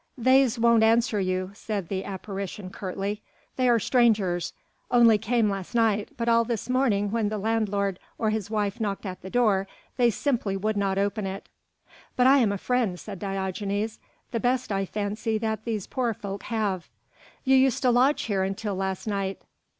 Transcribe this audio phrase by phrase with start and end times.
[0.17, 3.21] "They's won't answer you," said the apparition curtly.
[3.55, 4.51] "They are strangers...
[4.89, 9.05] only came last night, but all this morning when the landlord or his wife knocked
[9.05, 9.67] at the door,
[9.97, 11.47] they simply would not open it."
[12.15, 13.99] "But I am a friend," said Diogenes,
[14.31, 16.89] "the best I fancy that these poor folk have."
[17.43, 19.39] "You used to lodge here until last night."